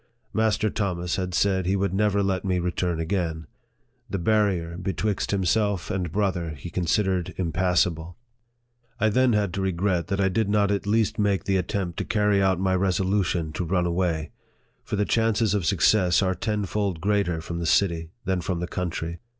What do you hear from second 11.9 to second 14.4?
to carry out my resolution to run away;